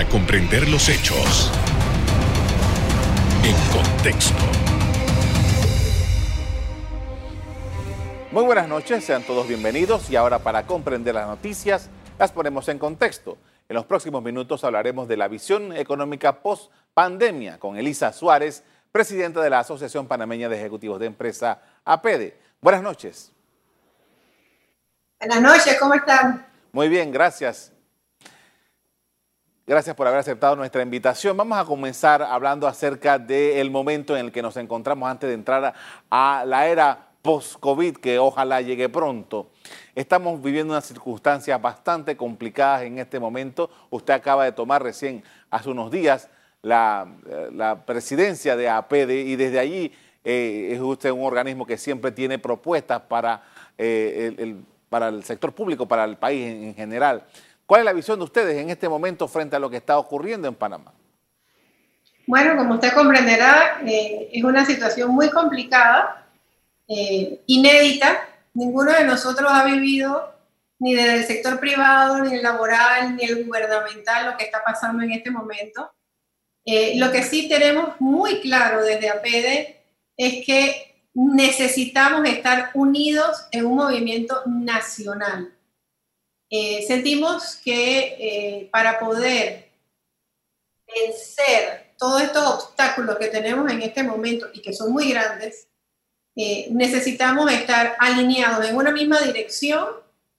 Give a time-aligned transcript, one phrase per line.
[0.00, 1.52] para comprender los hechos
[3.44, 4.42] en contexto.
[8.32, 12.78] Muy buenas noches, sean todos bienvenidos y ahora para comprender las noticias las ponemos en
[12.78, 13.36] contexto.
[13.68, 19.42] En los próximos minutos hablaremos de la visión económica post pandemia con Elisa Suárez, presidenta
[19.42, 22.40] de la Asociación Panameña de Ejecutivos de Empresa, APEDE.
[22.62, 23.32] Buenas noches.
[25.18, 26.46] Buenas noches, ¿cómo están?
[26.72, 27.74] Muy bien, gracias.
[29.70, 31.36] Gracias por haber aceptado nuestra invitación.
[31.36, 35.72] Vamos a comenzar hablando acerca del momento en el que nos encontramos antes de entrar
[36.10, 39.52] a la era post-COVID, que ojalá llegue pronto.
[39.94, 43.70] Estamos viviendo unas circunstancias bastante complicadas en este momento.
[43.90, 46.28] Usted acaba de tomar recién, hace unos días,
[46.62, 49.92] la, eh, presidencia de APD y desde allí
[50.24, 53.44] eh, es usted un organismo que siempre tiene propuestas para,
[53.78, 57.24] eh, el, para el sector público, para el país en, general.
[57.70, 60.48] ¿Cuál es la visión de ustedes en este momento frente a lo que está ocurriendo
[60.48, 60.92] en Panamá?
[62.26, 66.26] Bueno, como usted comprenderá, es una situación muy complicada
[66.88, 68.28] eh, inédita.
[68.54, 70.34] Ninguno de nosotros ha vivido
[70.80, 75.04] ni desde el sector privado, ni el laboral, ni el gubernamental lo que está pasando
[75.04, 75.92] en este momento.
[76.64, 79.80] Eh, lo que sí tenemos muy claro desde APEDE
[80.16, 85.54] es que necesitamos estar unidos en un movimiento nacional.
[86.50, 89.70] Eh, sentimos que para poder
[90.86, 95.68] vencer todos estos obstáculos que tenemos en este momento y que son muy grandes,
[96.36, 99.86] eh, necesitamos estar alineados en una misma dirección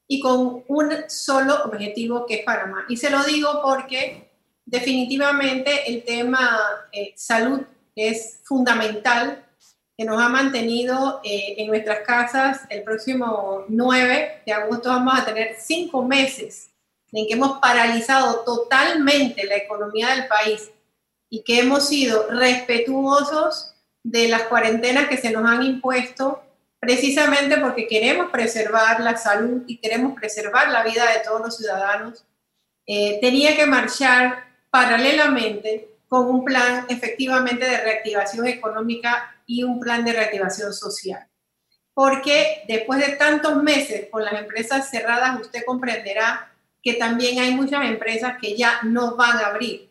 [0.07, 2.85] y con un solo objetivo que es Panamá.
[2.89, 4.31] Y se lo digo porque
[4.65, 6.59] definitivamente el tema
[6.91, 7.61] eh, salud
[7.95, 9.45] es fundamental,
[10.02, 12.61] que nos ha mantenido eh, en nuestras casas.
[12.69, 16.71] El próximo 9 de agosto vamos a tener cinco meses
[17.11, 20.72] en que hemos paralizado totalmente la economía del país
[21.29, 26.41] y que hemos sido respetuosos de las cuarentenas que se nos han impuesto
[26.79, 32.25] precisamente porque queremos preservar la salud y queremos preservar la vida de todos los ciudadanos,
[32.88, 40.06] eh, tenía que marchar paralelamente con un plan efectivamente de reactivación económica y un plan
[40.06, 41.28] de reactivación social.
[41.94, 46.51] Porque después de tantos meses con las empresas cerradas, usted comprenderá
[46.81, 49.89] que también hay muchas empresas que ya no van a abrir.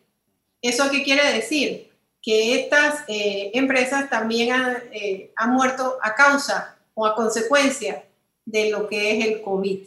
[0.61, 1.91] ¿Eso qué quiere decir?
[2.21, 4.55] que estas eh, empresas también
[4.91, 8.03] eh, han, muerto a causa o a consecuencia
[8.45, 9.79] de lo que es el COVID.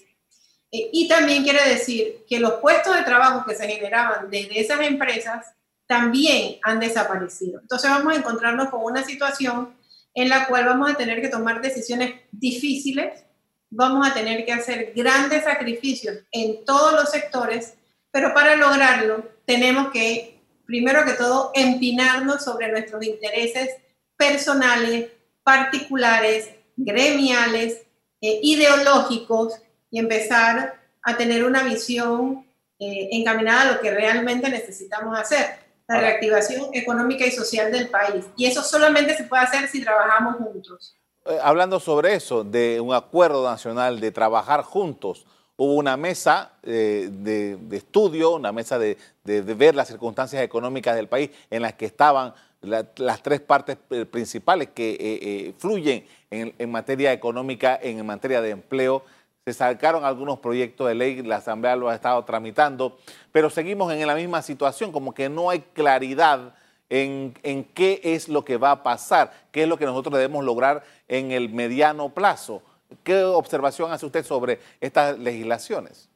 [0.73, 4.81] Eh, y también quiere decir que los puestos de trabajo que se generaban desde esas
[4.81, 5.55] empresas
[5.87, 7.61] también han desaparecido.
[7.61, 9.75] Entonces vamos a encontrarnos con una situación
[10.15, 13.25] en la cual vamos a tener que tomar decisiones difíciles,
[13.71, 17.75] vamos a tener que hacer grandes sacrificios en todos los sectores,
[18.11, 20.35] pero para lograrlo tenemos que
[20.67, 23.71] primero que todo, empinarnos sobre nuestros intereses
[24.17, 25.11] personales,
[25.43, 27.83] particulares, gremiales,
[28.21, 29.55] eh, ideológicos
[29.91, 32.47] y empezar a tener una visión
[32.79, 38.25] eh, encaminada a lo que realmente necesitamos hacer, la reactivación económica y social del país.
[38.37, 40.97] Y eso solamente se puede hacer si trabajamos juntos.
[41.27, 47.09] Eh, hablando sobre eso, de un acuerdo nacional de trabajar juntos, hubo una mesa eh,
[47.11, 52.35] de, estudio, una mesa de, ver las circunstancias económicas del país en las que estaban
[52.61, 59.05] las tres partes eh, principales que eh, fluyen en, materia económica, en materia de empleo.
[59.47, 62.99] Se sacaron algunos proyectos de ley, la Asamblea lo ha estado tramitando,
[63.31, 66.55] pero seguimos en la misma situación, como que no hay claridad
[66.89, 70.43] en, en qué es lo que va a pasar, qué es lo que nosotros debemos
[70.47, 72.63] lograr en el mediano plazo.
[73.03, 76.09] ¿Qué observación hace usted sobre estas legislaciones?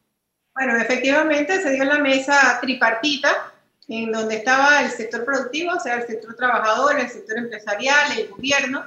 [0.55, 3.53] Bueno, efectivamente se dio la mesa tripartita,
[3.89, 8.29] en donde estaba el sector productivo, o sea, el sector trabajador, el sector empresarial, el
[8.29, 8.87] gobierno.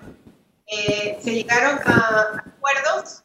[0.66, 3.24] Eh, se llegaron a acuerdos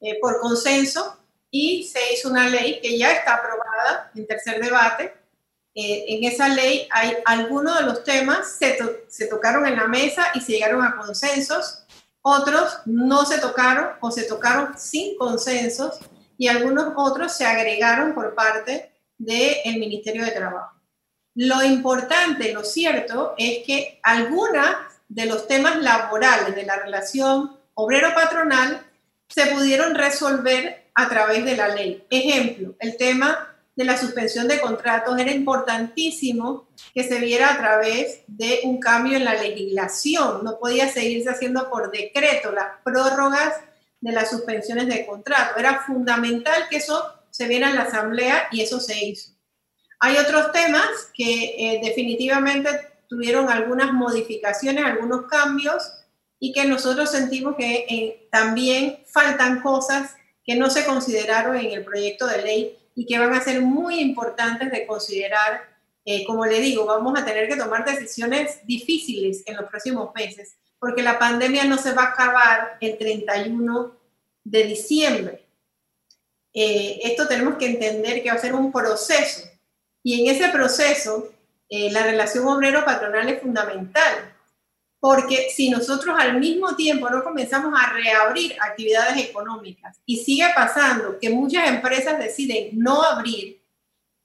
[0.00, 1.18] eh, por consenso
[1.50, 5.14] y se hizo una ley que ya está aprobada en tercer debate.
[5.74, 8.78] Eh, en esa ley hay algunos de los temas se,
[9.08, 11.86] se tocaron en la mesa y se llegaron a consensos
[12.28, 16.00] otros no se tocaron o se tocaron sin consensos
[16.36, 20.74] y algunos otros se agregaron por parte del Ministerio de Trabajo.
[21.36, 24.66] Lo importante, lo cierto, es que algunos
[25.08, 28.85] de los temas laborales de la relación obrero-patronal
[29.28, 32.04] se pudieron resolver a través de la ley.
[32.10, 38.22] Ejemplo, el tema de la suspensión de contratos, era importantísimo que se viera a través
[38.26, 40.42] de un cambio en la legislación.
[40.42, 43.54] No podía seguirse haciendo por decreto las prórrogas
[44.00, 45.60] de las suspensiones de contrato.
[45.60, 49.32] Era fundamental que eso se viera en la Asamblea y eso se hizo.
[50.00, 52.70] Hay otros temas que eh, definitivamente
[53.08, 55.92] tuvieron algunas modificaciones, algunos cambios
[56.38, 61.84] y que nosotros sentimos que eh, también faltan cosas que no se consideraron en el
[61.84, 65.76] proyecto de ley y que van a ser muy importantes de considerar.
[66.04, 70.56] Eh, como le digo, vamos a tener que tomar decisiones difíciles en los próximos meses,
[70.78, 73.96] porque la pandemia no se va a acabar el 31
[74.44, 75.46] de diciembre.
[76.54, 79.48] Eh, esto tenemos que entender que va a ser un proceso
[80.02, 81.32] y en ese proceso
[81.68, 84.35] la relación obrero-patronal es fundamental
[85.06, 91.16] porque si nosotros al mismo tiempo no comenzamos a reabrir actividades económicas y sigue pasando
[91.20, 93.62] que muchas empresas deciden no abrir,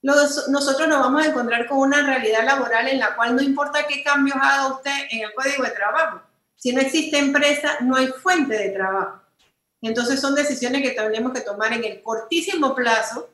[0.01, 4.01] nosotros nos vamos a encontrar con una realidad laboral en la cual no importa qué
[4.01, 6.23] cambios haga usted en el código de trabajo,
[6.55, 9.21] si no existe empresa, no hay fuente de trabajo.
[9.83, 13.29] Entonces son decisiones que tenemos que tomar en el cortísimo plazo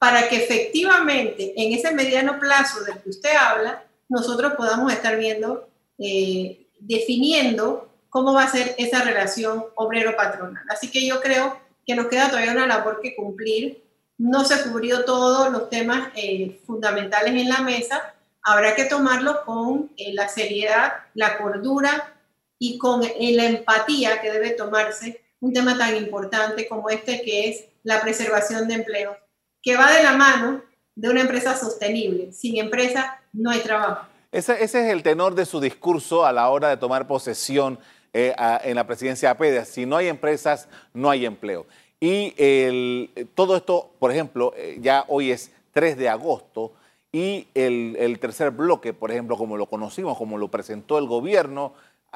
[0.00, 5.68] para que efectivamente en ese mediano plazo del que usted habla, nosotros podamos estar viendo
[5.96, 10.64] eh, definiendo cómo va a ser esa relación obrero-patronal.
[10.70, 13.82] Así que yo creo que nos queda todavía una labor que cumplir.
[14.16, 18.14] No se cubrió todos los temas eh, fundamentales en la mesa.
[18.42, 22.14] Habrá que tomarlo con eh, la seriedad, la cordura
[22.58, 27.48] y con eh, la empatía que debe tomarse un tema tan importante como este que
[27.48, 29.16] es la preservación de empleo,
[29.62, 30.62] que va de la mano
[30.94, 32.32] de una empresa sostenible.
[32.32, 34.06] Sin empresa no hay trabajo.
[34.30, 37.78] Ese, es el tenor de su discurso a la hora de tomar posesión
[38.12, 39.64] eh, en la presidencia de APEDA.
[39.64, 41.66] Si no hay empresas, no hay empleo.
[41.98, 46.72] Y todo esto, por ejemplo, eh, ya hoy es 3 de agosto
[47.10, 51.72] y el, tercer bloque, por ejemplo, como lo conocimos, como lo presentó el gobierno,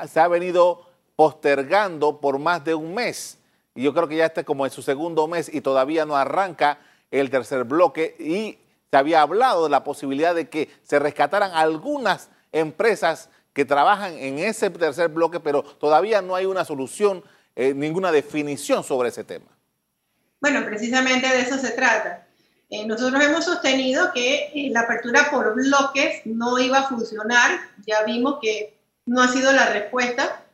[0.07, 0.87] se ha venido
[1.17, 3.39] postergando por más de un mes.
[3.75, 6.17] Y yo creo que ya este es como en su segundo mes y todavía no
[6.17, 6.79] arranca
[7.11, 8.59] el tercer bloque y
[8.93, 14.39] se había hablado de la posibilidad de que se rescataran algunas empresas que trabajan en
[14.39, 17.25] ese tercer bloque, pero todavía no hay una solución,
[17.57, 19.47] eh, ninguna definición sobre ese tema.
[20.43, 22.27] Bueno, precisamente de eso se trata.
[22.69, 27.61] Eh, nosotros hemos sostenido que eh, la apertura por bloques no iba a funcionar.
[27.87, 30.45] Ya vimos que no ha sido la respuesta.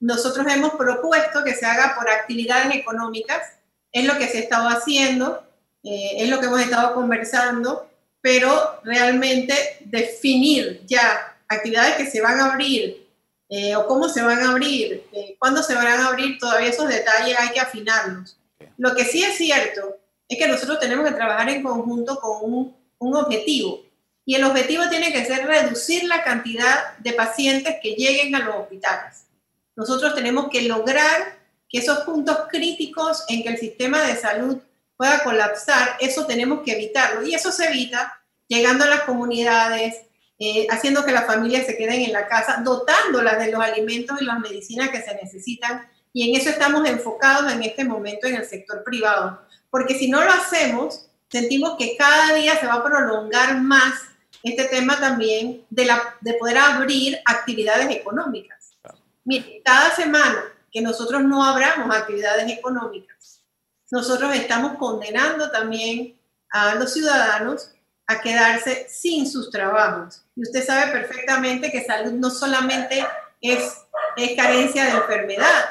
[0.00, 3.58] nosotros hemos propuesto que se haga por actividades económicas.
[3.92, 5.51] Es lo que se estaba haciendo.
[5.84, 7.88] Eh, es lo que hemos estado conversando,
[8.20, 13.06] pero realmente definir ya actividades que se van a abrir
[13.48, 16.88] eh, o cómo se van a abrir, eh, cuándo se van a abrir, todavía esos
[16.88, 18.38] detalles hay que afinarlos.
[18.78, 19.96] Lo que sí es cierto
[20.28, 23.82] es que nosotros tenemos que trabajar en conjunto con un, un objetivo.
[24.24, 28.54] Y el objetivo tiene que ser reducir la cantidad de pacientes que lleguen a los
[28.56, 29.24] hospitales.
[29.74, 31.38] Nosotros tenemos que lograr
[31.68, 34.58] que esos puntos críticos en que el sistema de salud
[34.96, 37.26] pueda colapsar, eso tenemos que evitarlo.
[37.26, 39.96] Y eso se evita llegando a las comunidades,
[40.38, 44.24] eh, haciendo que las familias se queden en la casa, dotándolas de los alimentos y
[44.24, 45.88] las medicinas que se necesitan.
[46.12, 49.40] Y en eso estamos enfocados en este momento en el sector privado.
[49.70, 53.94] Porque si no lo hacemos, sentimos que cada día se va a prolongar más
[54.42, 58.72] este tema también de, la, de poder abrir actividades económicas.
[59.24, 63.41] Mire, cada semana que nosotros no abramos actividades económicas,
[63.92, 66.18] nosotros estamos condenando también
[66.50, 67.70] a los ciudadanos
[68.06, 70.24] a quedarse sin sus trabajos.
[70.34, 73.06] Y usted sabe perfectamente que salud no solamente
[73.42, 73.84] es,
[74.16, 75.64] es carencia de enfermedad,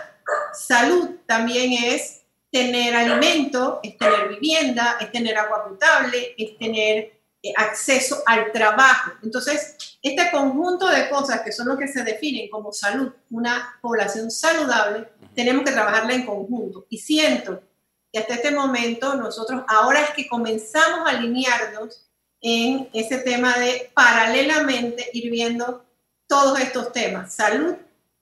[0.54, 7.54] salud también es tener alimento, es tener vivienda, es tener agua potable, es tener eh,
[7.56, 9.14] acceso al trabajo.
[9.24, 14.30] Entonces, este conjunto de cosas que son lo que se definen como salud, una población
[14.30, 16.86] saludable, tenemos que trabajarla en conjunto.
[16.88, 17.64] Y siento
[18.12, 22.08] y hasta este momento nosotros ahora es que comenzamos a alinearnos
[22.42, 25.86] en ese tema de paralelamente ir viendo
[26.28, 27.76] todos estos temas, salud,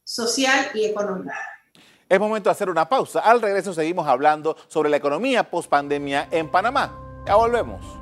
[0.03, 1.35] social y económica.
[2.07, 3.19] Es momento de hacer una pausa.
[3.19, 7.23] Al regreso seguimos hablando sobre la economía post pandemia en Panamá.
[7.25, 7.98] Ya volvemos.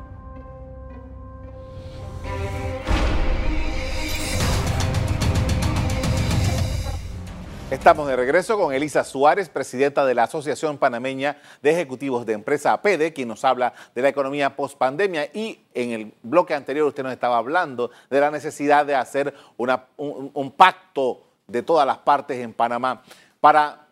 [7.69, 12.71] Estamos de regreso con Elisa Suárez, presidenta de la Asociación Panameña de Ejecutivos de Empresa
[12.71, 15.25] APEDE, quien nos habla de la economía post-pandemia.
[15.33, 20.51] Y en el bloque anterior usted nos estaba hablando de la necesidad de hacer un,
[20.55, 23.03] pacto de todas las partes en Panamá
[23.41, 23.85] para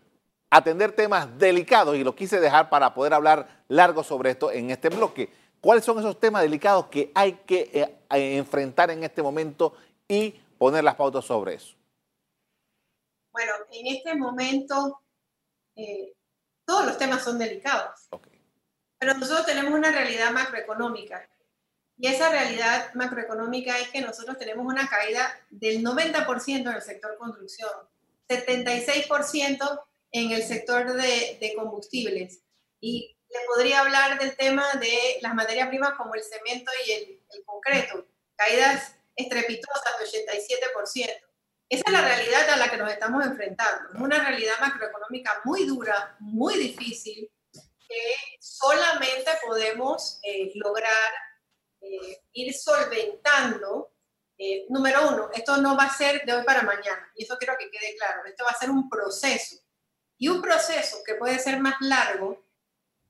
[0.49, 4.87] atender temas delicados y lo quise dejar para poder hablar largo sobre esto en este
[4.87, 5.29] bloque.
[5.59, 9.73] ¿Cuáles son esos temas delicados que hay que eh, enfrentar en este momento
[10.07, 11.74] y poner las pautas sobre eso?
[13.71, 15.01] En este momento
[15.75, 16.13] eh,
[16.65, 18.07] todos los temas son delicados.
[18.97, 21.29] Pero nosotros tenemos una realidad macroeconómica.
[21.97, 27.17] Y esa realidad macroeconómica es que nosotros tenemos una caída del 90% en el sector
[27.17, 27.69] construcción,
[28.27, 29.81] 76%
[30.11, 32.41] en el sector de, de combustibles.
[32.81, 37.21] Y le podría hablar del tema de las materias primas como el cemento y el,
[37.31, 41.34] el concreto, caídas estrepitosas de 87%.
[41.67, 43.89] Esa es la realidad a la que nos estamos enfrentando.
[43.93, 51.11] Es una realidad macroeconómica muy dura, muy difícil, que solamente podemos eh, lograr
[51.81, 53.93] eh, ir solventando.
[54.37, 57.55] Eh, número uno, esto no va a ser de hoy para mañana, y eso quiero
[57.57, 58.25] que quede claro.
[58.25, 59.55] Esto va a ser un proceso.
[60.17, 62.45] Y un proceso que puede ser más largo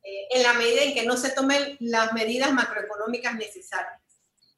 [0.02, 4.02] en la medida en que no se tomen las medidas macroeconómicas necesarias.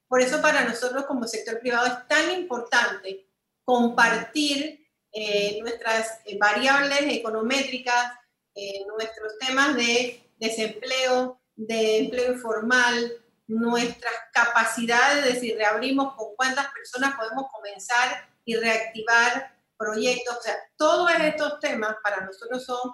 [0.07, 3.26] Por eso para nosotros como sector privado es tan importante
[3.67, 8.13] compartir eh, nuestras eh, variables econométricas,
[8.55, 13.11] eh, nuestros temas de desempleo, de empleo informal,
[13.45, 20.37] nuestras capacidades de si reabrimos con cuántas personas podemos comenzar y reactivar proyectos.
[20.37, 22.93] O sea, todos estos temas para nosotros son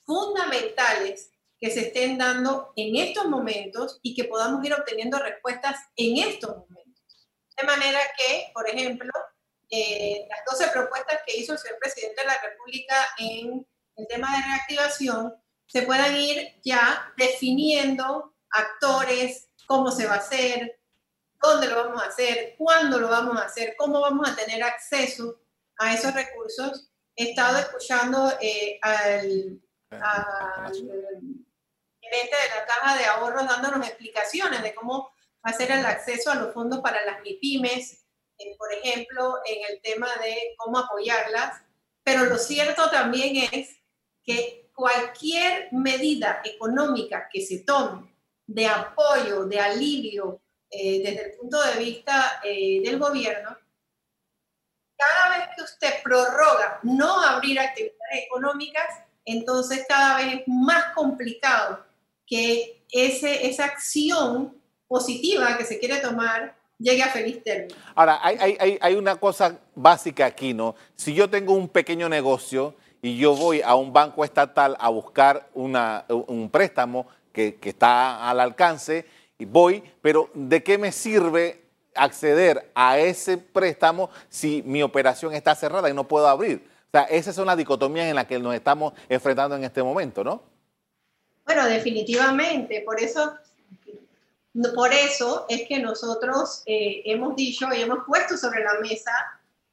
[0.00, 6.18] fundamentales que se estén dando en estos momentos y que podamos ir obteniendo respuestas en
[6.18, 7.30] estos momentos.
[7.58, 9.10] De manera que, por ejemplo,
[9.70, 14.36] eh, las 12 propuestas que hizo el señor presidente de la República en el tema
[14.36, 15.34] de reactivación
[15.66, 20.80] se puedan ir ya definiendo actores, cómo se va a hacer,
[21.40, 25.40] dónde lo vamos a hacer, cuándo lo vamos a hacer, cómo vamos a tener acceso
[25.78, 26.90] a esos recursos.
[27.14, 29.60] He estado escuchando eh, al,
[29.90, 30.74] al
[32.00, 35.12] gerente de la caja de ahorros dándonos explicaciones de cómo
[35.42, 38.04] hacer el acceso a los fondos para las MIPIMES,
[38.58, 41.62] por ejemplo, en el tema de cómo apoyarlas,
[42.02, 43.76] pero lo cierto también es
[44.22, 48.14] que cualquier medida económica que se tome
[48.46, 53.56] de apoyo, de alivio eh, desde el punto de vista eh, del gobierno,
[54.96, 58.86] cada vez que usted prorroga no abrir actividades económicas,
[59.24, 61.84] entonces cada vez es más complicado
[62.26, 67.74] que ese, esa acción positiva que se quiere tomar llegue a feliz término.
[67.94, 70.74] Ahora, hay, hay, hay, una cosa básica aquí, ¿no?
[70.96, 75.48] Si yo tengo un pequeño negocio y yo voy a un banco estatal a buscar
[75.54, 79.06] una, un préstamo que, que está al alcance,
[79.40, 81.62] y voy, pero ¿de qué me sirve
[81.94, 86.68] acceder a ese préstamo si mi operación está cerrada y no puedo abrir?
[86.88, 90.22] O sea, esas son las dicotomías en las que nos estamos enfrentando en este momento,
[90.22, 90.42] ¿no?
[91.46, 92.82] Bueno, definitivamente.
[92.82, 93.32] Por eso
[94.74, 99.12] por eso es que nosotros eh, hemos dicho y hemos puesto sobre la mesa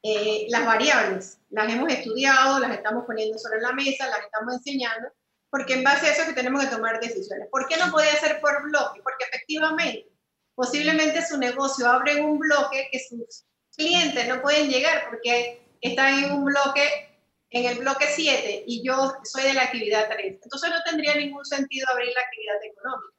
[0.04, 1.40] eh, las variables.
[1.50, 5.10] Las hemos estudiado, las estamos poniendo sobre la mesa, las estamos enseñando,
[5.50, 7.48] porque en base a eso que tenemos que tomar decisiones.
[7.50, 9.02] ¿Por qué no podía ser por bloque?
[9.02, 10.08] Porque efectivamente,
[10.54, 16.32] posiblemente su negocio abre un bloque que sus clientes no pueden llegar porque están en
[16.32, 17.18] un bloque,
[17.50, 20.40] en el bloque 7 y yo soy de la actividad 3.
[20.44, 23.17] Entonces no tendría ningún sentido abrir la actividad económica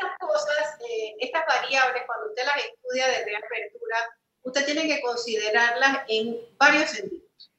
[0.00, 3.96] estas cosas, eh, estas variables, cuando usted las estudia de reapertura,
[4.42, 7.52] usted tiene que considerarlas en varios sentidos.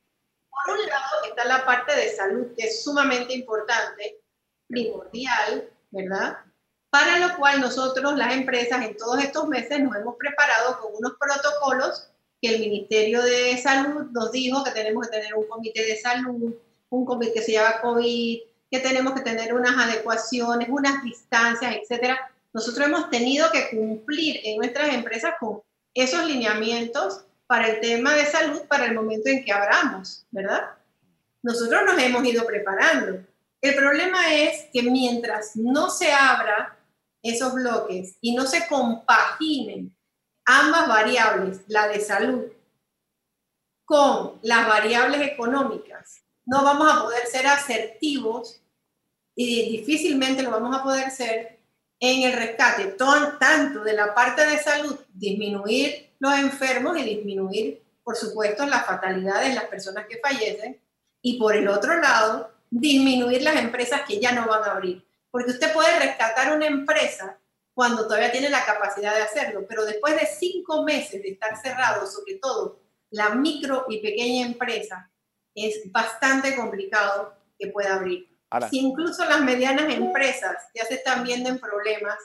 [0.50, 4.20] Por un lado está la parte de salud, que es sumamente importante,
[4.68, 6.38] primordial, ¿verdad?
[6.90, 11.14] Para lo cual nosotros, las empresas, en todos estos meses nos hemos preparado con unos
[11.20, 15.96] protocolos que el Ministerio de Salud nos dijo que tenemos que tener un comité de
[15.98, 16.56] salud,
[16.90, 22.31] un comité que se llama COVID, que tenemos que tener unas adecuaciones, unas distancias, etcétera,
[22.54, 25.62] nosotros hemos tenido que cumplir en nuestras empresas con
[25.94, 30.72] esos lineamientos para el tema de salud para el momento en que abramos, ¿verdad?
[31.44, 33.26] Nosotros nos hemos ido preparando.
[33.62, 36.78] El problema es que mientras no se abra
[37.22, 39.96] esos bloques y no se compaginen
[40.46, 42.46] ambas variables, la de salud
[43.86, 48.62] con las variables económicas, no vamos a poder ser asertivos
[49.36, 51.61] y difícilmente lo vamos a poder ser
[52.04, 52.96] en el rescate,
[53.40, 59.42] tanto de la parte de salud, disminuir los enfermos y disminuir, por supuesto, la fatalidad
[59.42, 60.82] de las personas que fallecen,
[61.22, 65.06] y por el otro lado, disminuir las empresas que ya no van a abrir.
[65.30, 67.38] Porque usted puede rescatar una empresa
[67.76, 72.08] cuando todavía tiene la capacidad de hacerlo, pero después de cinco meses de estar cerrado,
[72.08, 72.82] sobre todo
[73.12, 75.12] la micro y pequeña empresa,
[75.54, 78.31] es bastante complicado que pueda abrir
[78.70, 82.18] si incluso las medianas empresas ya se están viendo en problemas,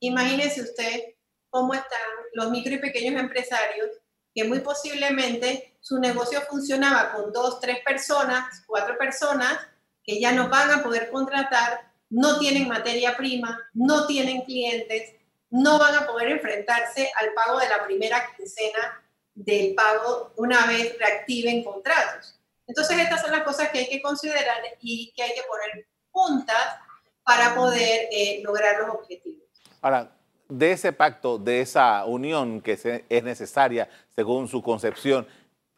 [0.00, 1.14] imagínese usted
[1.50, 2.00] cómo están
[2.32, 3.88] los micro y pequeños empresarios
[4.34, 9.58] que muy posiblemente su negocio funcionaba con dos, tres personas, cuatro personas,
[10.04, 15.14] que ya no van a poder contratar no tienen materia prima, no tienen clientes,
[15.50, 19.02] no van a poder enfrentarse al pago de la primera quincena
[19.34, 22.35] del pago una vez reactiven contratos.
[22.66, 26.78] Entonces, estas son las cosas que hay que considerar y que hay que poner juntas
[27.24, 29.44] para poder eh, lograr los objetivos.
[29.80, 30.12] Ahora,
[30.48, 35.26] de ese pacto, de esa unión que es necesaria según su concepción,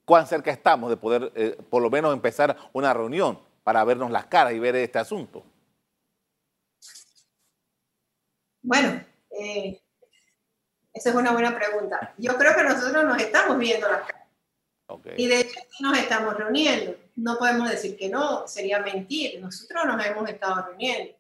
[0.05, 4.27] ¿cuán cerca estamos de poder eh, por lo menos empezar una reunión para vernos las
[4.27, 5.45] caras y ver este asunto?
[8.63, 9.81] Bueno, eh,
[10.93, 12.15] esa es una buena pregunta.
[12.19, 14.18] Yo creo que nosotros nos estamos viendo las caras.
[15.17, 16.97] Y de hecho nos estamos reuniendo.
[17.17, 19.41] No podemos decir que no, sería mentir.
[19.41, 21.15] Nosotros nos hemos estado reuniendo.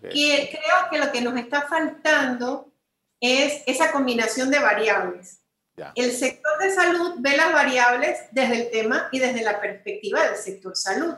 [0.00, 2.72] creo que lo que nos está faltando
[3.20, 5.38] es esa combinación de variables.
[5.94, 10.36] El sector de salud ve las variables desde el tema y desde la perspectiva del
[10.36, 11.14] sector salud.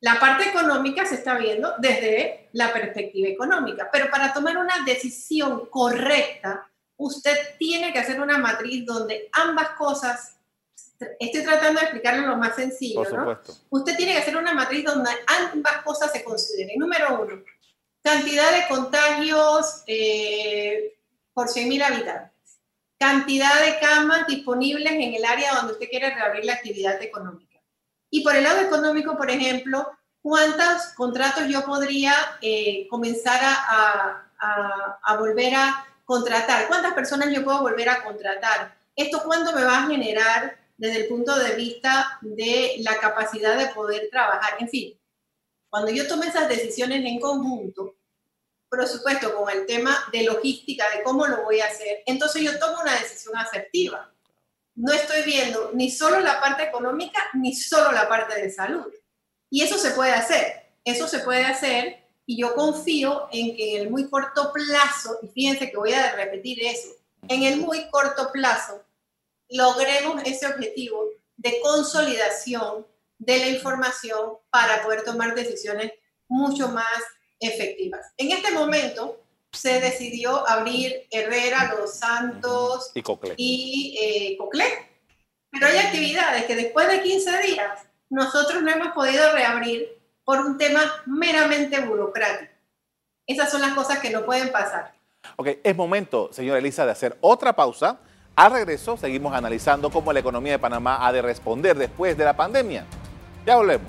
[0.00, 5.66] La parte económica se está viendo desde la perspectiva económica, pero para tomar una decisión
[5.66, 10.33] correcta, usted tiene que hacer una matriz donde ambas cosas,
[11.18, 13.40] estoy tratando de explicarlo lo más sencillo, ¿no?
[13.70, 15.10] Usted tiene que hacer una matriz donde
[15.52, 16.78] ambas cosas se consideren.
[16.78, 17.42] Número uno,
[18.02, 20.98] cantidad de contagios eh,
[21.32, 22.60] por 100.000 habitantes,
[22.98, 27.60] cantidad de camas disponibles en el área donde usted quiere reabrir la actividad económica.
[28.10, 29.90] Y por el lado económico, por ejemplo,
[30.22, 36.68] ¿cuántos contratos yo podría eh, comenzar a, a, a volver a contratar?
[36.68, 38.76] ¿Cuántas personas yo puedo volver a contratar?
[38.94, 43.72] ¿Esto cuándo me va a generar desde el punto de vista de la capacidad de
[43.72, 44.56] poder trabajar?
[44.60, 45.00] En fin,
[45.70, 47.96] cuando yo tome esas decisiones en conjunto,
[48.68, 52.58] por supuesto, con el tema de logística, de cómo lo voy a hacer, entonces yo
[52.58, 54.12] tomo una decisión asertiva.
[54.74, 58.92] No estoy viendo ni solo la parte económica, ni solo la parte de salud.
[59.48, 60.64] Y eso se puede hacer.
[60.84, 65.28] Eso se puede hacer y yo confío en que en el muy corto plazo, y
[65.28, 66.88] fíjense que voy a repetir eso,
[67.26, 68.83] en el muy corto plazo
[69.54, 72.86] logremos ese objetivo de consolidación
[73.18, 75.92] de la información para poder tomar decisiones
[76.28, 77.02] mucho más
[77.38, 78.12] efectivas.
[78.16, 83.34] En este momento se decidió abrir Herrera, Los Santos y Coclé.
[83.36, 84.38] Y, eh,
[85.50, 89.88] Pero hay actividades que después de 15 días nosotros no hemos podido reabrir
[90.24, 92.52] por un tema meramente burocrático.
[93.26, 94.94] Esas son las cosas que no pueden pasar.
[95.36, 98.00] Ok, es momento, señora Elisa, de hacer otra pausa.
[98.36, 102.34] Al regreso, seguimos analizando cómo la economía de Panamá ha de responder después de la
[102.34, 102.84] pandemia.
[103.46, 103.88] Ya volvemos.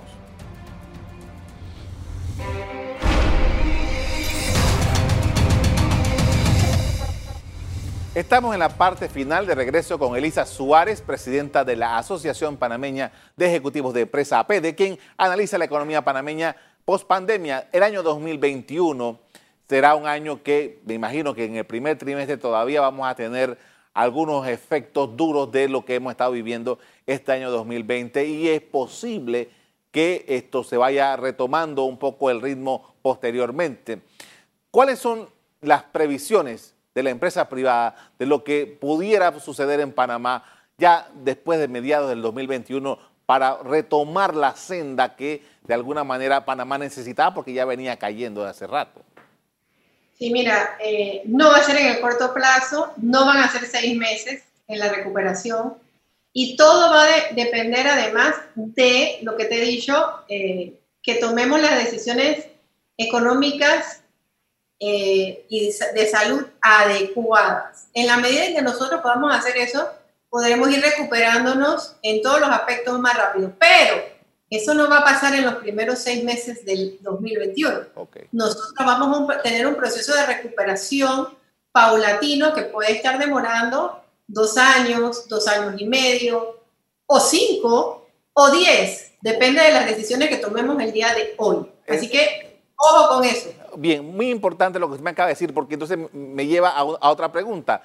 [8.14, 13.12] Estamos en la parte final de regreso con Elisa Suárez, presidenta de la Asociación Panameña
[13.36, 16.56] de Ejecutivos de Empresa AP, de quien analiza la economía panameña
[16.86, 17.68] post pandemia.
[17.72, 19.20] El año 2021
[19.68, 23.58] será un año que me imagino que en el primer trimestre todavía vamos a tener
[23.96, 26.78] algunos efectos duros de lo que hemos estado viviendo
[27.08, 29.50] este año 2020 y es posible
[29.90, 34.02] que esto se vaya retomando un poco el ritmo posteriormente.
[34.70, 35.30] ¿Cuáles son
[35.62, 40.44] las previsiones de la empresa privada, de lo que pudiera suceder en Panamá
[40.78, 46.78] ya después de mediados del 2021 para retomar la senda que de alguna manera Panamá
[46.78, 49.02] necesitaba porque ya venía cayendo de hace rato.
[50.17, 53.65] Sí, mira, eh, no va a ser en el corto plazo, no van a ser
[53.65, 55.75] seis meses en la recuperación
[56.32, 61.62] y todo va a depender además de lo que te he dicho, eh, que tomemos
[61.62, 62.45] las decisiones
[62.97, 64.01] económicas
[64.80, 67.88] eh, y de salud adecuadas.
[67.93, 69.89] En la medida en que nosotros podamos hacer eso,
[70.30, 73.54] podremos ir recuperándonos en todos los aspectos más rápido.
[73.58, 74.14] Pero
[74.58, 77.80] eso no va a pasar en los primeros seis meses del 2021.
[78.32, 81.30] Nosotros vamos a tener un proceso de recuperación
[81.72, 86.62] paulatino que puede estar demorando dos años, dos años y medio,
[87.06, 89.12] o cinco, o diez.
[89.22, 91.65] Depende de las decisiones que tomemos el día de hoy.
[91.88, 95.54] Así que, ojo con eso bien, muy importante lo que usted me acaba de decir,
[95.54, 97.82] porque entonces me lleva a, otra pregunta.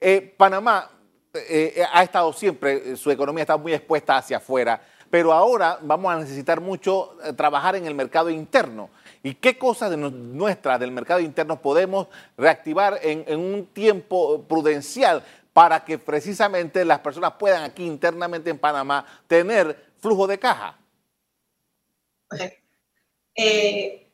[0.00, 0.90] Eh, Panamá
[1.34, 4.80] eh, eh, ha estado siempre, su economía está muy expuesta hacia afuera,
[5.12, 8.88] pero ahora vamos a necesitar mucho trabajar en el mercado interno.
[9.22, 15.22] ¿Y qué cosas de nuestras del mercado interno podemos reactivar en, un tiempo prudencial
[15.52, 20.78] para que precisamente las personas puedan aquí internamente en Panamá tener flujo de caja?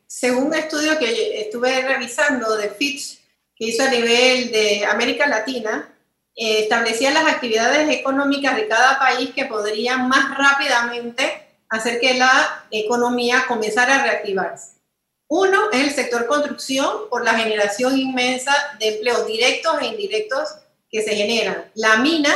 [0.05, 3.21] según un estudio que estuve revisando de Fitch,
[3.55, 5.97] que hizo a nivel de América Latina,
[6.39, 12.65] eh, establecía las actividades económicas de cada país que podrían más rápidamente hacer que la
[12.71, 14.79] economía comenzara a reactivarse.
[15.27, 20.55] Uno es el sector construcción por la generación inmensa de empleos directos e indirectos
[20.89, 21.69] que se generan.
[21.75, 22.33] La mina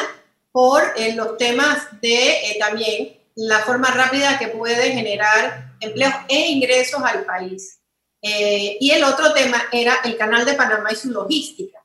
[0.51, 6.51] por eh, los temas de eh, también la forma rápida que puede generar empleos e
[6.51, 7.79] ingresos al país.
[8.21, 11.82] Eh, y el otro tema era el canal de Panamá y su logística.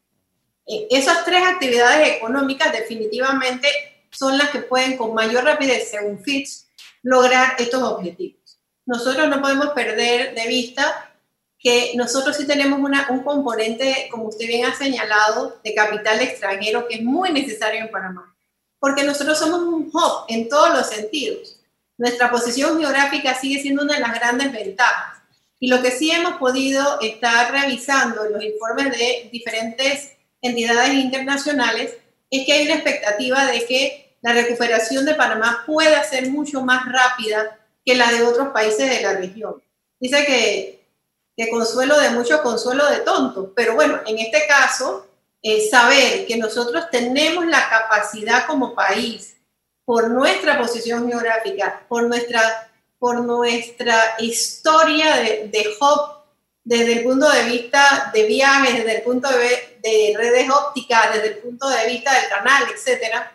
[0.90, 3.68] Esas tres actividades económicas definitivamente
[4.10, 6.50] son las que pueden con mayor rapidez, según Fitch,
[7.02, 8.58] lograr estos objetivos.
[8.84, 11.10] Nosotros no podemos perder de vista
[11.58, 16.96] que nosotros sí tenemos un componente, como usted bien ha señalado, de capital extranjero que
[16.96, 18.36] es muy necesario en Panamá,
[18.78, 21.60] porque nosotros somos un hub en todos los sentidos.
[21.96, 25.18] Nuestra posición geográfica sigue siendo una de las grandes ventajas.
[25.58, 31.96] Y lo que sí hemos podido estar revisando en los informes de diferentes entidades internacionales
[32.30, 36.84] es que hay una expectativa de que la recuperación de Panamá pueda ser mucho más
[36.90, 39.62] rápida que la de otros países de la región.
[40.00, 40.86] Dice que,
[41.36, 45.06] que consuelo de mucho, consuelo de tonto, pero bueno, en este caso,
[45.42, 49.36] eh, saber que nosotros tenemos la capacidad como país,
[49.84, 56.17] por nuestra posición geográfica, por nuestra, por nuestra historia de, de hub,
[56.68, 61.28] desde el punto de vista de viajes, desde el punto de, de redes ópticas, desde
[61.28, 63.32] el punto de vista del canal, etcétera,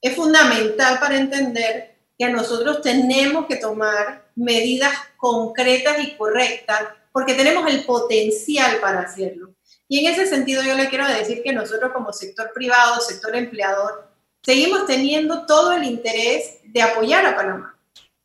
[0.00, 7.68] es fundamental para entender que nosotros tenemos que tomar medidas concretas y correctas porque tenemos
[7.68, 9.52] el potencial para hacerlo.
[9.88, 14.12] Y en ese sentido yo le quiero decir que nosotros como sector privado, sector empleador,
[14.44, 17.76] seguimos teniendo todo el interés de apoyar a Panamá.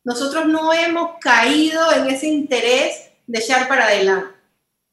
[0.04, 4.41] Nosotros no hemos caído en ese interés de echar para adelante.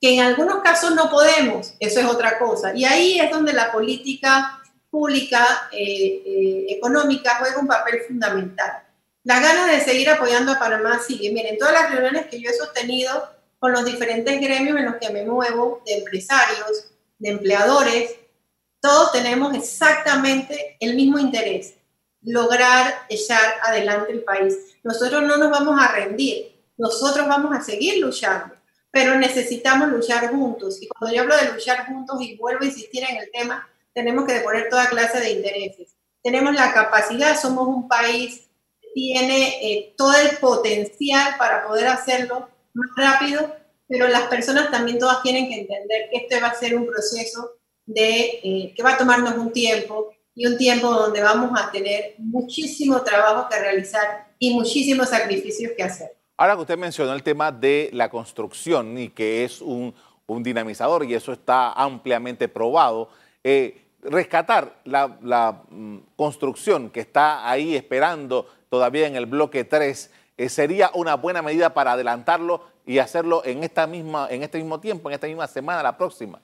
[0.02, 2.74] Que en algunos casos no podemos, eso es otra cosa.
[2.74, 8.84] Y ahí es donde la política pública eh, eh, económica juega un papel fundamental.
[9.24, 11.32] La ganas de seguir apoyando a Panamá sigue.
[11.32, 15.10] Miren, todas las reuniones que yo he sostenido con los diferentes gremios en los que
[15.10, 18.16] me muevo, de empresarios, de empleadores,
[18.82, 21.76] todos tenemos exactamente el mismo interés,
[22.22, 24.58] lograr echar adelante el país.
[24.84, 28.56] Nosotros no nos vamos a rendir, nosotros vamos a seguir luchando,
[28.92, 30.82] pero necesitamos luchar juntos.
[30.82, 34.26] Y cuando yo hablo de luchar juntos y vuelvo a insistir en el tema, tenemos
[34.26, 35.96] que deponer toda clase de intereses.
[36.24, 38.50] Tenemos la capacidad, somos un país
[38.82, 43.56] que tiene eh, todo el potencial para poder hacerlo más rápido,
[43.88, 47.58] pero las personas también todas tienen que entender que este va a ser un proceso
[47.86, 52.16] de, eh, que va a tomarnos un tiempo y un tiempo donde vamos a tener
[52.18, 56.19] muchísimo trabajo que realizar y muchísimos sacrificios que hacer.
[56.40, 59.94] Ahora que usted mencionó el tema de la construcción y que es un,
[60.26, 63.10] un dinamizador y eso está ampliamente probado,
[63.44, 70.48] eh, rescatar la, mm, construcción que está ahí esperando todavía en el bloque 3 eh,
[70.48, 75.10] sería una buena medida para adelantarlo y hacerlo en, esta misma, en este mismo tiempo,
[75.10, 76.40] en esta misma semana, la próxima.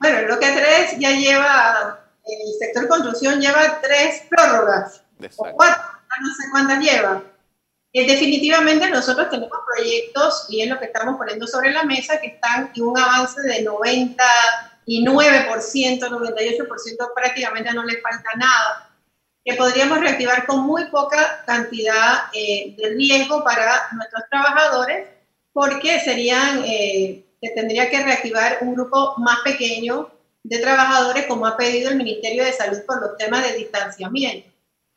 [0.00, 5.04] Bueno, el bloque 3 ya lleva, el sector construcción lleva tres prórrogas,
[5.36, 5.84] o cuatro,
[6.20, 7.22] no sé cuántas lleva.
[7.94, 12.28] Eh, definitivamente nosotros tenemos proyectos, y es lo que estamos poniendo sobre la mesa, que
[12.28, 14.24] están en un avance de 90
[14.86, 18.90] y 9%, 98% prácticamente no le falta nada,
[19.44, 25.08] que podríamos reactivar con muy poca cantidad eh, de riesgo para nuestros trabajadores,
[25.52, 30.10] porque serían, eh, se tendría que reactivar un grupo más pequeño
[30.44, 34.51] de trabajadores, como ha pedido el Ministerio de Salud por los temas de distanciamiento.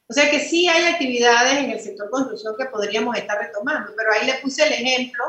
[0.07, 4.11] O sea que sí hay actividades en el sector construcción que podríamos estar retomando, pero
[4.11, 5.23] ahí le puse el ejemplo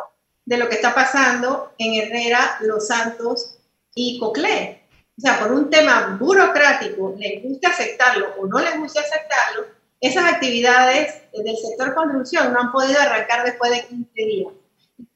[0.45, 3.59] de lo que está pasando en Herrera, Los Santos
[3.95, 4.83] y COCLE.
[5.17, 9.67] O sea, por un tema burocrático, les gusta aceptarlo o no les gusta aceptarlo,
[10.01, 14.53] esas actividades del sector construcción no han podido arrancar después de 15 días.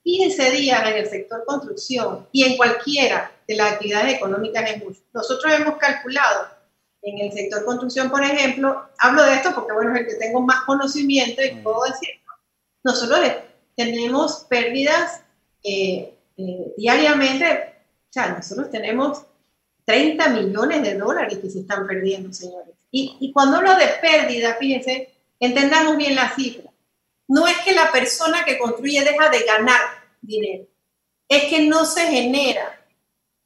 [0.03, 5.01] 15 días en el sector construcción y en cualquiera de las actividades económicas es mucho.
[5.13, 6.49] Nosotros hemos calculado
[7.03, 10.43] en el sector construcción, por ejemplo, hablo de esto porque, bueno, es el que tengo
[10.43, 11.63] más conocimiento y mm.
[11.63, 12.33] puedo decirlo.
[12.85, 13.21] Nosotros
[13.77, 15.23] tenemos pérdidas
[15.63, 17.71] eh, eh, diariamente
[18.11, 19.23] o sea, nosotros tenemos
[19.85, 22.75] 30 millones de dólares que se están perdiendo, señores.
[22.91, 26.73] Y, y cuando hablo de pérdida, fíjense, entendamos bien la cifra.
[27.29, 29.81] No es que la persona que construye deja de ganar
[30.21, 30.67] dinero,
[31.29, 32.85] es que no se genera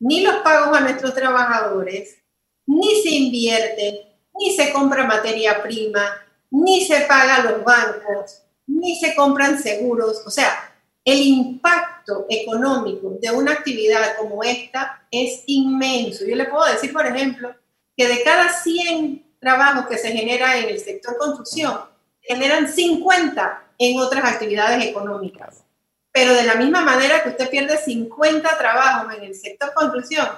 [0.00, 2.16] ni los pagos a nuestros trabajadores,
[2.66, 6.04] ni se invierte, ni se compra materia prima,
[6.50, 10.22] ni se paga a los bancos, ni se compran seguros.
[10.26, 10.72] O sea,
[11.04, 16.24] el impacto económico de una actividad como esta es inmenso.
[16.24, 17.54] Yo le puedo decir, por ejemplo,
[17.96, 21.78] que de cada 100 trabajos que se genera en el sector construcción,
[22.22, 25.60] generan 50 en otras actividades económicas.
[26.16, 30.28] pero de la misma manera que usted pierde 50 trabajos en el sector construcción,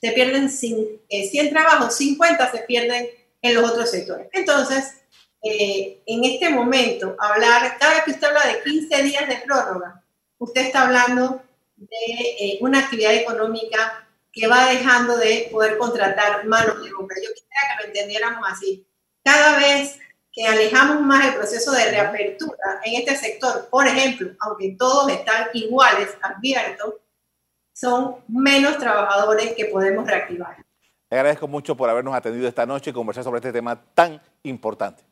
[0.00, 3.08] se pierden 100 eh, trabajos, 50 se pierden
[3.42, 4.28] en los otros sectores.
[4.32, 4.94] Entonces,
[5.42, 10.02] eh, en este momento, hablar, cada vez que usted habla de 15 días de prórroga,
[10.38, 11.42] usted está hablando
[11.76, 11.96] de
[12.40, 17.16] eh, una actividad económica que va dejando de poder contratar manos de obra.
[17.22, 18.86] Yo quisiera que lo entendiéramos así.
[19.22, 19.98] Cada vez
[20.32, 25.48] que alejamos más el proceso de reapertura en este sector, por ejemplo, aunque todos están
[25.54, 26.94] iguales, abiertos,
[27.76, 30.56] son menos trabajadores que podemos reactivar.
[31.10, 35.04] Le agradezco mucho por habernos atendido esta noche y conversar sobre este tema tan importante.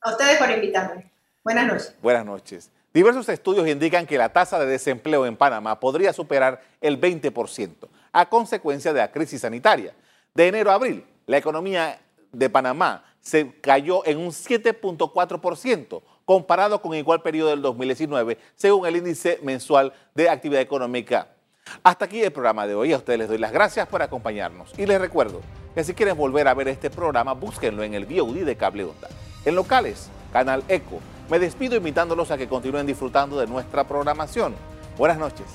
[0.00, 1.12] A ustedes por invitarme.
[1.44, 1.94] Buenas noches.
[2.02, 2.70] Buenas noches.
[2.92, 8.28] Diversos estudios indican que la tasa de desempleo en Panamá podría superar el 20% a
[8.28, 9.94] consecuencia de la crisis sanitaria.
[10.34, 12.00] De enero a abril, la economía
[12.32, 18.96] de Panamá se cayó en un 7.4% comparado con igual periodo del 2019, según el
[18.96, 21.28] índice mensual de actividad económica.
[21.82, 22.92] Hasta aquí el programa de hoy.
[22.92, 24.78] A ustedes les doy las gracias por acompañarnos.
[24.78, 25.40] Y les recuerdo
[25.74, 29.08] que si quieren volver a ver este programa, búsquenlo en el VOD de Cable Onda.
[29.44, 34.54] En locales, Canal Eco me despido invitándolos a que continúen disfrutando de nuestra programación.
[34.96, 35.46] Buenas noches.